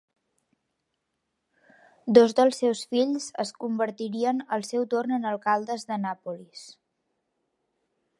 Dos 2.19 2.33
dels 2.39 2.57
seus 2.63 2.81
fills 2.95 3.27
es 3.43 3.51
convertirien 3.65 4.41
al 4.57 4.65
seu 4.71 4.87
torn 4.95 5.15
en 5.19 5.29
alcaldes 5.33 5.87
d'Annapolis. 5.91 6.65